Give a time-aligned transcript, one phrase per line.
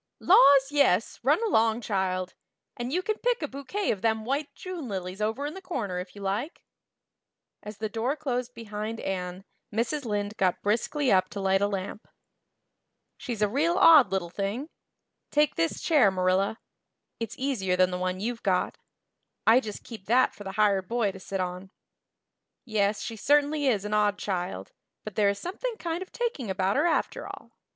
[0.19, 2.33] "Laws, yes, run along, child.
[2.75, 5.99] And you can pick a bouquet of them white June lilies over in the corner
[5.99, 6.63] if you like."
[7.61, 10.03] As the door closed behind Anne Mrs.
[10.03, 12.07] Lynde got briskly up to light a lamp.
[13.15, 14.69] "She's a real odd little thing.
[15.29, 16.57] Take this chair, Marilla;
[17.19, 18.79] it's easier than the one you've got;
[19.45, 21.69] I just keep that for the hired boy to sit on.
[22.65, 24.71] Yes, she certainly is an odd child,
[25.03, 27.51] but there is something kind of taking about her after all.